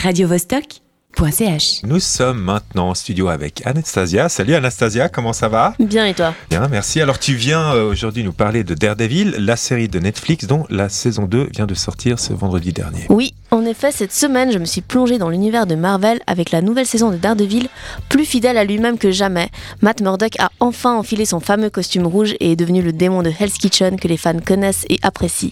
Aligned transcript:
radiovostok.ch. 0.00 1.82
Nous 1.84 2.00
sommes 2.00 2.40
maintenant 2.40 2.88
en 2.90 2.94
studio 2.94 3.28
avec 3.28 3.66
Anastasia. 3.66 4.28
Salut 4.28 4.54
Anastasia, 4.54 5.08
comment 5.08 5.32
ça 5.32 5.48
va? 5.48 5.74
Bien 5.78 6.06
et 6.06 6.14
toi? 6.14 6.34
Bien, 6.48 6.68
merci. 6.68 7.00
Alors 7.00 7.18
tu 7.18 7.34
viens 7.34 7.74
euh, 7.74 7.90
aujourd'hui 7.90 8.24
nous 8.24 8.32
parler 8.32 8.64
de 8.64 8.74
Daredevil, 8.74 9.34
la 9.38 9.56
série 9.56 9.88
de 9.88 9.98
Netflix 9.98 10.46
dont 10.46 10.66
la 10.70 10.88
saison 10.88 11.24
2 11.24 11.50
vient 11.54 11.66
de 11.66 11.74
sortir 11.74 12.18
ce 12.18 12.32
vendredi 12.32 12.72
dernier. 12.72 13.06
Oui, 13.10 13.34
en 13.50 13.64
effet, 13.64 13.90
cette 13.90 14.12
semaine, 14.12 14.52
je 14.52 14.58
me 14.58 14.64
suis 14.64 14.80
plongée 14.80 15.18
dans 15.18 15.28
l'univers 15.28 15.66
de 15.66 15.74
Marvel 15.74 16.20
avec 16.26 16.52
la 16.52 16.62
nouvelle 16.62 16.86
saison 16.86 17.10
de 17.10 17.16
Daredevil, 17.16 17.68
plus 18.08 18.24
fidèle 18.24 18.56
à 18.56 18.64
lui-même 18.64 18.96
que 18.96 19.10
jamais. 19.10 19.48
Matt 19.82 20.00
Murdock 20.00 20.38
a 20.38 20.50
enfin 20.60 20.94
enfilé 20.94 21.24
son 21.24 21.40
fameux 21.40 21.68
costume 21.68 22.06
rouge 22.06 22.34
et 22.38 22.52
est 22.52 22.56
devenu 22.56 22.80
le 22.80 22.92
démon 22.92 23.22
de 23.22 23.32
Hell's 23.36 23.58
Kitchen 23.58 23.98
que 23.98 24.06
les 24.06 24.16
fans 24.16 24.38
connaissent 24.44 24.86
et 24.88 24.98
apprécient. 25.02 25.50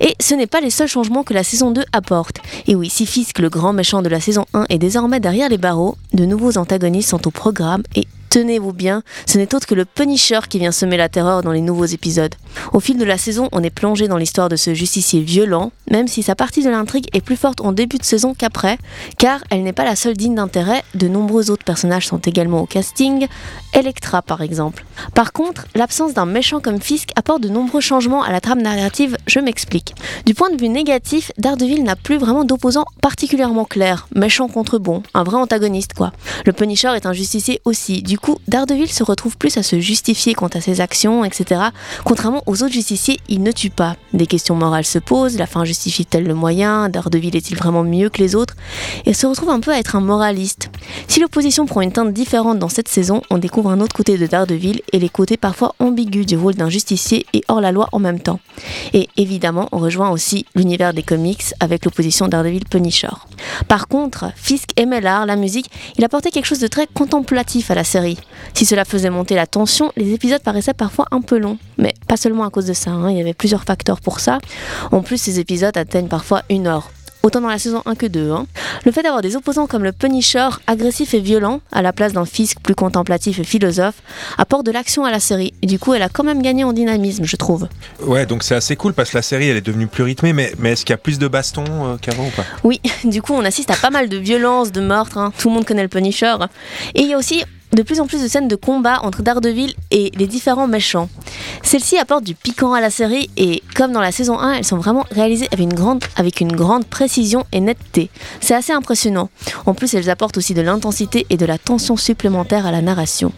Et 0.00 0.14
ce 0.20 0.34
n'est 0.34 0.48
pas 0.48 0.60
les 0.60 0.70
seuls 0.70 0.88
changements 0.88 1.22
que 1.22 1.34
la 1.34 1.44
saison 1.44 1.70
2 1.70 1.84
apporte. 1.92 2.38
Et 2.66 2.74
oui, 2.74 2.90
si 2.90 3.06
Fisk, 3.06 3.38
le 3.38 3.48
grand 3.48 3.72
méchant 3.72 4.02
de 4.02 4.08
la 4.08 4.20
saison 4.20 4.44
1, 4.52 4.66
est 4.68 4.78
désormais 4.78 5.20
derrière 5.20 5.48
les 5.48 5.58
barreaux, 5.58 5.96
de 6.14 6.24
nouveaux 6.24 6.58
antagonistes 6.58 7.10
sont 7.10 7.28
au 7.28 7.30
programme 7.30 7.84
et 7.94 8.08
tenez-vous 8.36 8.74
bien, 8.74 9.02
ce 9.24 9.38
n'est 9.38 9.54
autre 9.54 9.66
que 9.66 9.74
le 9.74 9.86
Punisher 9.86 10.40
qui 10.46 10.58
vient 10.58 10.70
semer 10.70 10.98
la 10.98 11.08
terreur 11.08 11.40
dans 11.40 11.52
les 11.52 11.62
nouveaux 11.62 11.86
épisodes. 11.86 12.34
Au 12.74 12.80
fil 12.80 12.98
de 12.98 13.04
la 13.04 13.16
saison, 13.16 13.48
on 13.52 13.62
est 13.62 13.70
plongé 13.70 14.08
dans 14.08 14.18
l'histoire 14.18 14.50
de 14.50 14.56
ce 14.56 14.74
justicier 14.74 15.22
violent, 15.22 15.72
même 15.90 16.06
si 16.06 16.22
sa 16.22 16.34
partie 16.34 16.62
de 16.62 16.68
l'intrigue 16.68 17.08
est 17.14 17.22
plus 17.22 17.36
forte 17.36 17.62
en 17.62 17.72
début 17.72 17.96
de 17.96 18.04
saison 18.04 18.34
qu'après, 18.34 18.76
car 19.16 19.42
elle 19.48 19.62
n'est 19.62 19.72
pas 19.72 19.86
la 19.86 19.96
seule 19.96 20.18
digne 20.18 20.34
d'intérêt, 20.34 20.82
de 20.94 21.08
nombreux 21.08 21.50
autres 21.50 21.64
personnages 21.64 22.08
sont 22.08 22.18
également 22.18 22.60
au 22.60 22.66
casting, 22.66 23.26
Electra 23.72 24.20
par 24.20 24.42
exemple. 24.42 24.84
Par 25.14 25.32
contre, 25.32 25.64
l'absence 25.74 26.12
d'un 26.12 26.26
méchant 26.26 26.60
comme 26.60 26.82
Fisk 26.82 27.12
apporte 27.16 27.40
de 27.40 27.48
nombreux 27.48 27.80
changements 27.80 28.22
à 28.22 28.32
la 28.32 28.42
trame 28.42 28.60
narrative, 28.60 29.16
je 29.26 29.40
m'explique. 29.40 29.94
Du 30.26 30.34
point 30.34 30.50
de 30.50 30.60
vue 30.60 30.68
négatif, 30.68 31.32
Daredevil 31.38 31.84
n'a 31.84 31.96
plus 31.96 32.18
vraiment 32.18 32.44
d'opposant 32.44 32.84
particulièrement 33.00 33.64
clair, 33.64 34.08
méchant 34.14 34.48
contre 34.48 34.78
bon, 34.78 35.02
un 35.14 35.24
vrai 35.24 35.38
antagoniste 35.38 35.94
quoi. 35.94 36.12
Le 36.44 36.52
Punisher 36.52 36.92
est 36.96 37.06
un 37.06 37.14
justicier 37.14 37.62
aussi, 37.64 38.02
du 38.02 38.18
coup 38.18 38.25
Daredevil 38.48 38.92
se 38.92 39.02
retrouve 39.02 39.36
plus 39.36 39.56
à 39.56 39.62
se 39.62 39.80
justifier 39.80 40.34
quant 40.34 40.48
à 40.48 40.60
ses 40.60 40.80
actions, 40.80 41.24
etc. 41.24 41.60
Contrairement 42.04 42.42
aux 42.46 42.62
autres 42.62 42.72
justiciers, 42.72 43.20
il 43.28 43.42
ne 43.42 43.52
tue 43.52 43.70
pas. 43.70 43.96
Des 44.12 44.26
questions 44.26 44.54
morales 44.54 44.84
se 44.84 44.98
posent, 44.98 45.36
la 45.36 45.46
fin 45.46 45.64
justifie-t-elle 45.64 46.24
le 46.24 46.34
moyen, 46.34 46.88
Daredevil 46.88 47.36
est-il 47.36 47.56
vraiment 47.56 47.82
mieux 47.82 48.08
que 48.08 48.18
les 48.18 48.34
autres? 48.34 48.54
Et 49.04 49.14
se 49.14 49.26
retrouve 49.26 49.50
un 49.50 49.60
peu 49.60 49.72
à 49.72 49.78
être 49.78 49.96
un 49.96 50.00
moraliste. 50.00 50.70
Si 51.08 51.20
l'opposition 51.20 51.66
prend 51.66 51.80
une 51.80 51.92
teinte 51.92 52.12
différente 52.12 52.58
dans 52.58 52.68
cette 52.68 52.88
saison, 52.88 53.22
on 53.30 53.38
découvre 53.38 53.70
un 53.70 53.80
autre 53.80 53.94
côté 53.94 54.18
de 54.18 54.26
Daredevil 54.26 54.82
et 54.92 54.98
les 54.98 55.08
côtés 55.08 55.36
parfois 55.36 55.74
ambigus 55.78 56.26
du 56.26 56.36
rôle 56.36 56.54
d'un 56.54 56.68
justicier 56.68 57.26
et 57.32 57.42
hors 57.48 57.60
la 57.60 57.72
loi 57.72 57.88
en 57.92 57.98
même 57.98 58.20
temps. 58.20 58.40
Et 58.92 59.08
évidemment, 59.16 59.68
on 59.72 59.78
rejoint 59.78 60.10
aussi 60.10 60.46
l'univers 60.54 60.94
des 60.94 61.02
comics 61.02 61.42
avec 61.60 61.84
l'opposition 61.84 62.28
Daredevil-Punisher. 62.28 63.08
Par 63.68 63.88
contre, 63.88 64.26
Fisk 64.36 64.70
aimait 64.76 65.00
l'art, 65.00 65.26
la 65.26 65.36
musique, 65.36 65.70
il 65.96 66.04
apportait 66.04 66.30
quelque 66.30 66.46
chose 66.46 66.60
de 66.60 66.66
très 66.66 66.86
contemplatif 66.86 67.70
à 67.70 67.74
la 67.74 67.84
série. 67.84 68.18
Si 68.54 68.66
cela 68.66 68.84
faisait 68.84 69.10
monter 69.10 69.34
la 69.34 69.46
tension, 69.46 69.92
les 69.96 70.12
épisodes 70.12 70.42
paraissaient 70.42 70.74
parfois 70.74 71.06
un 71.10 71.20
peu 71.20 71.38
longs. 71.38 71.58
Mais 71.78 71.94
pas 72.08 72.16
seulement 72.16 72.44
à 72.44 72.50
cause 72.50 72.66
de 72.66 72.72
ça, 72.72 72.90
hein, 72.90 73.10
il 73.10 73.16
y 73.16 73.20
avait 73.20 73.34
plusieurs 73.34 73.64
facteurs 73.64 74.00
pour 74.00 74.20
ça. 74.20 74.38
En 74.92 75.02
plus, 75.02 75.18
ces 75.18 75.40
épisodes 75.40 75.76
atteignent 75.76 76.08
parfois 76.08 76.42
une 76.50 76.66
heure 76.66 76.90
autant 77.26 77.40
dans 77.40 77.48
la 77.48 77.58
saison 77.58 77.82
1 77.86 77.96
que 77.96 78.06
2. 78.06 78.30
Hein. 78.30 78.46
Le 78.84 78.92
fait 78.92 79.02
d'avoir 79.02 79.20
des 79.20 79.34
opposants 79.34 79.66
comme 79.66 79.82
le 79.82 79.90
Punisher, 79.92 80.48
agressif 80.68 81.12
et 81.12 81.18
violent, 81.20 81.60
à 81.72 81.82
la 81.82 81.92
place 81.92 82.12
d'un 82.12 82.24
Fisk 82.24 82.60
plus 82.60 82.76
contemplatif 82.76 83.40
et 83.40 83.44
philosophe, 83.44 83.96
apporte 84.38 84.64
de 84.64 84.70
l'action 84.70 85.04
à 85.04 85.10
la 85.10 85.18
série. 85.18 85.52
Et 85.60 85.66
du 85.66 85.78
coup, 85.80 85.92
elle 85.92 86.02
a 86.02 86.08
quand 86.08 86.22
même 86.22 86.40
gagné 86.40 86.62
en 86.62 86.72
dynamisme, 86.72 87.24
je 87.24 87.36
trouve. 87.36 87.68
Ouais, 88.00 88.26
donc 88.26 88.44
c'est 88.44 88.54
assez 88.54 88.76
cool 88.76 88.94
parce 88.94 89.10
que 89.10 89.16
la 89.18 89.22
série, 89.22 89.48
elle 89.48 89.56
est 89.56 89.60
devenue 89.66 89.88
plus 89.88 90.04
rythmée, 90.04 90.32
mais, 90.32 90.52
mais 90.58 90.72
est-ce 90.72 90.84
qu'il 90.84 90.92
y 90.92 90.94
a 90.94 90.98
plus 90.98 91.18
de 91.18 91.26
bastons 91.26 91.64
euh, 91.68 91.96
qu'avant 92.00 92.26
ou 92.26 92.30
pas? 92.30 92.44
Oui, 92.62 92.80
du 93.04 93.20
coup, 93.22 93.32
on 93.34 93.44
assiste 93.44 93.70
à 93.70 93.76
pas 93.76 93.90
mal 93.90 94.08
de 94.08 94.16
violences, 94.16 94.70
de 94.70 94.80
meurtres. 94.80 95.18
hein. 95.18 95.32
Tout 95.36 95.48
le 95.48 95.54
monde 95.54 95.64
connaît 95.64 95.82
le 95.82 95.88
Punisher. 95.88 96.36
Et 96.94 97.02
il 97.02 97.08
y 97.08 97.14
a 97.14 97.18
aussi 97.18 97.42
de 97.72 97.82
plus 97.82 98.00
en 98.00 98.06
plus 98.06 98.22
de 98.22 98.28
scènes 98.28 98.48
de 98.48 98.56
combat 98.56 99.00
entre 99.02 99.22
Daredevil 99.22 99.74
et 99.90 100.12
les 100.16 100.26
différents 100.28 100.68
méchants. 100.68 101.08
Celles-ci 101.62 101.98
apportent 101.98 102.24
du 102.24 102.34
piquant 102.34 102.72
à 102.72 102.80
la 102.80 102.90
série 102.90 103.30
et 103.36 103.62
comme 103.74 103.92
dans 103.92 104.00
la 104.00 104.12
saison 104.12 104.38
1, 104.38 104.54
elles 104.54 104.64
sont 104.64 104.76
vraiment 104.78 105.04
réalisées 105.10 105.48
avec 106.16 106.40
une 106.40 106.52
grande, 106.52 106.84
précision 106.84 107.44
et 107.52 107.60
netteté. 107.60 108.10
C'est 108.40 108.54
assez 108.54 108.72
impressionnant. 108.72 109.30
En 109.66 109.74
plus, 109.74 109.94
elles 109.94 110.10
apportent 110.10 110.36
aussi 110.36 110.54
de 110.54 110.62
l'intensité 110.62 111.26
et 111.30 111.36
de 111.36 111.46
la 111.46 111.58
tension 111.58 111.96
supplémentaire 111.96 112.66
à 112.66 112.70
la 112.70 112.82
narration. 112.82 113.32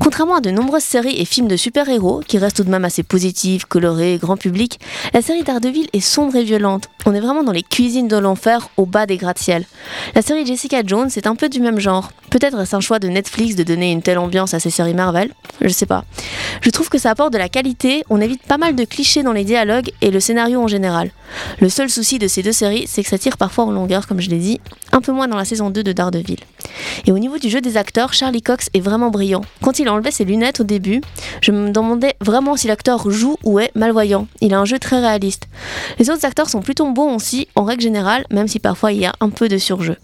Contrairement 0.00 0.36
à 0.36 0.40
de 0.40 0.50
nombreuses 0.50 0.82
séries 0.82 1.20
et 1.20 1.24
films 1.24 1.48
de 1.48 1.56
super-héros, 1.56 2.22
qui 2.26 2.38
restent 2.38 2.56
tout 2.56 2.64
de 2.64 2.70
même 2.70 2.84
assez 2.84 3.02
positifs, 3.02 3.64
colorés, 3.64 4.18
grand 4.20 4.36
public, 4.36 4.80
la 5.14 5.22
série 5.22 5.42
Daredevil 5.42 5.88
est 5.92 6.00
sombre 6.00 6.36
et 6.36 6.44
violente. 6.44 6.88
On 7.06 7.14
est 7.14 7.20
vraiment 7.20 7.42
dans 7.42 7.52
les 7.52 7.62
cuisines 7.62 8.08
de 8.08 8.16
l'enfer 8.16 8.68
au 8.76 8.86
bas 8.86 9.06
des 9.06 9.16
gratte-ciel. 9.16 9.64
La 10.14 10.22
série 10.22 10.44
Jessica 10.44 10.82
Jones 10.84 11.10
est 11.16 11.26
un 11.26 11.36
peu 11.36 11.48
du 11.48 11.60
même 11.60 11.78
genre. 11.78 12.10
Peut-être 12.30 12.60
est-ce 12.60 12.76
un 12.76 12.80
choix 12.80 12.98
de 12.98 13.08
Netflix 13.08 13.56
de 13.56 13.62
donner 13.62 13.92
une 13.92 14.02
telle 14.02 14.18
ambiance 14.18 14.52
à 14.54 14.60
ces 14.60 14.70
séries 14.70 14.94
Marvel? 14.94 15.32
Je 15.60 15.68
sais 15.68 15.86
pas. 15.86 16.04
Je 16.60 16.70
trouve 16.70 16.88
que 16.88 16.98
ça 16.98 17.10
apporte 17.10 17.32
de 17.32 17.37
la 17.38 17.48
qualité, 17.48 18.04
on 18.10 18.20
évite 18.20 18.42
pas 18.42 18.58
mal 18.58 18.74
de 18.74 18.84
clichés 18.84 19.22
dans 19.22 19.32
les 19.32 19.44
dialogues 19.44 19.90
et 20.00 20.10
le 20.10 20.20
scénario 20.20 20.60
en 20.60 20.68
général. 20.68 21.10
Le 21.60 21.68
seul 21.68 21.88
souci 21.88 22.18
de 22.18 22.28
ces 22.28 22.42
deux 22.42 22.52
séries, 22.52 22.86
c'est 22.86 23.02
que 23.02 23.08
ça 23.08 23.18
tire 23.18 23.36
parfois 23.36 23.64
en 23.64 23.70
longueur, 23.70 24.06
comme 24.06 24.20
je 24.20 24.30
l'ai 24.30 24.38
dit, 24.38 24.60
un 24.92 25.00
peu 25.00 25.12
moins 25.12 25.28
dans 25.28 25.36
la 25.36 25.44
saison 25.44 25.70
2 25.70 25.82
de 25.82 25.92
Daredevil. 25.92 26.38
Et 27.06 27.12
au 27.12 27.18
niveau 27.18 27.38
du 27.38 27.48
jeu 27.48 27.60
des 27.60 27.76
acteurs, 27.76 28.12
Charlie 28.12 28.42
Cox 28.42 28.68
est 28.74 28.80
vraiment 28.80 29.10
brillant. 29.10 29.42
Quand 29.62 29.78
il 29.78 29.88
enlevait 29.88 30.10
ses 30.10 30.24
lunettes 30.24 30.60
au 30.60 30.64
début, 30.64 31.00
je 31.40 31.52
me 31.52 31.70
demandais 31.70 32.14
vraiment 32.20 32.56
si 32.56 32.66
l'acteur 32.66 33.10
joue 33.10 33.36
ou 33.44 33.60
est 33.60 33.70
malvoyant. 33.74 34.26
Il 34.40 34.54
a 34.54 34.58
un 34.58 34.64
jeu 34.64 34.78
très 34.78 35.00
réaliste. 35.00 35.48
Les 35.98 36.10
autres 36.10 36.24
acteurs 36.24 36.48
sont 36.48 36.60
plutôt 36.60 36.90
bons 36.90 37.14
aussi, 37.14 37.48
en 37.54 37.64
règle 37.64 37.82
générale, 37.82 38.24
même 38.30 38.48
si 38.48 38.58
parfois 38.58 38.92
il 38.92 39.00
y 39.00 39.06
a 39.06 39.12
un 39.20 39.30
peu 39.30 39.48
de 39.48 39.58
surjeu. 39.58 39.96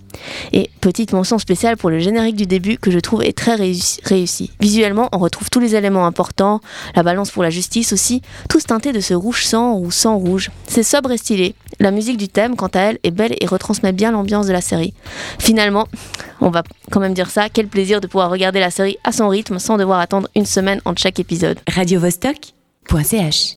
Et 0.53 0.71
petite 0.81 1.13
mention 1.13 1.39
spéciale 1.39 1.77
pour 1.77 1.91
le 1.91 1.99
générique 1.99 2.37
du 2.37 2.47
début 2.47 2.79
que 2.79 2.91
je 2.91 2.99
trouve 2.99 3.23
est 3.23 3.37
très 3.37 3.55
réussi. 3.55 4.51
Visuellement, 4.61 5.09
on 5.13 5.19
retrouve 5.19 5.51
tous 5.51 5.61
les 5.61 5.75
éléments 5.75 6.07
importants, 6.07 6.61
la 6.95 7.03
balance 7.03 7.31
pour 7.31 7.43
la 7.43 7.51
justice 7.51 7.93
aussi, 7.93 8.23
tous 8.49 8.65
teintés 8.65 8.93
de 8.93 9.01
ce 9.01 9.15
rouge 9.15 9.45
sang 9.45 9.79
ou 9.79 9.91
sang 9.91 10.17
rouge. 10.17 10.51
C'est 10.67 10.83
sobre 10.83 11.13
et 11.13 11.19
stylé. 11.19 11.55
La 11.81 11.91
musique 11.91 12.17
du 12.17 12.29
thème, 12.29 12.57
quant 12.57 12.69
à 12.69 12.81
elle, 12.81 12.99
est 13.03 13.11
belle 13.11 13.35
et 13.41 13.47
retransmet 13.47 13.93
bien 13.93 14.13
l'ambiance 14.13 14.47
de 14.47 14.53
la 14.53 14.61
série. 14.61 14.95
Finalement, 15.39 15.89
on 16.41 16.51
va 16.51 16.63
quand 16.91 17.01
même 17.01 17.15
dire 17.15 17.31
ça, 17.31 17.49
quel 17.49 17.69
plaisir 17.69 18.01
de 18.01 18.07
pouvoir 18.07 18.31
regarder 18.31 18.61
la 18.61 18.71
série 18.71 18.99
à 19.05 19.13
son 19.13 19.29
rythme 19.29 19.59
sans 19.59 19.77
devoir 19.77 20.01
attendre 20.01 20.29
une 20.35 20.47
semaine 20.47 20.81
entre 20.85 21.03
chaque 21.03 21.19
épisode. 21.19 21.59
radiovostok.ch 21.69 23.53